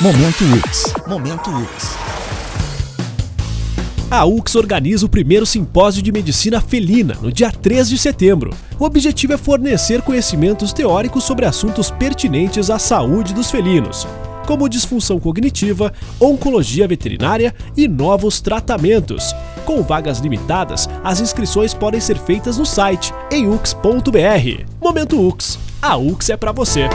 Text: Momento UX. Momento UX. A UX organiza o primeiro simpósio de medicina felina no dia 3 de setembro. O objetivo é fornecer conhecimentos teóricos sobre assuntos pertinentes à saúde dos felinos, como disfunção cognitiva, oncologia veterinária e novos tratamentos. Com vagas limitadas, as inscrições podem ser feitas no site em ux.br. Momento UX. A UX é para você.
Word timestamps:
Momento 0.00 0.44
UX. 0.44 0.92
Momento 1.06 1.50
UX. 1.50 1.96
A 4.10 4.24
UX 4.24 4.56
organiza 4.56 5.06
o 5.06 5.08
primeiro 5.08 5.46
simpósio 5.46 6.02
de 6.02 6.10
medicina 6.10 6.60
felina 6.60 7.16
no 7.22 7.30
dia 7.30 7.52
3 7.52 7.90
de 7.90 7.96
setembro. 7.96 8.50
O 8.76 8.84
objetivo 8.84 9.34
é 9.34 9.38
fornecer 9.38 10.02
conhecimentos 10.02 10.72
teóricos 10.72 11.22
sobre 11.22 11.46
assuntos 11.46 11.90
pertinentes 11.90 12.70
à 12.70 12.78
saúde 12.78 13.32
dos 13.32 13.52
felinos, 13.52 14.04
como 14.48 14.68
disfunção 14.68 15.20
cognitiva, 15.20 15.92
oncologia 16.20 16.88
veterinária 16.88 17.54
e 17.76 17.86
novos 17.86 18.40
tratamentos. 18.40 19.32
Com 19.64 19.80
vagas 19.80 20.18
limitadas, 20.18 20.88
as 21.04 21.20
inscrições 21.20 21.72
podem 21.72 22.00
ser 22.00 22.18
feitas 22.18 22.58
no 22.58 22.66
site 22.66 23.14
em 23.30 23.48
ux.br. 23.48 24.64
Momento 24.82 25.20
UX. 25.20 25.56
A 25.80 25.96
UX 25.96 26.30
é 26.30 26.36
para 26.36 26.50
você. 26.50 26.88